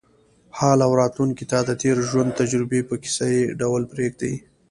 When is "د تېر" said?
1.63-1.97